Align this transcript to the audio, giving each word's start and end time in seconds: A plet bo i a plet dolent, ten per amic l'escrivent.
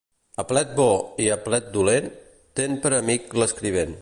A 0.43 0.45
plet 0.51 0.69
bo 0.79 0.87
i 1.25 1.29
a 1.35 1.37
plet 1.45 1.69
dolent, 1.77 2.09
ten 2.61 2.81
per 2.87 2.97
amic 3.03 3.41
l'escrivent. 3.43 3.99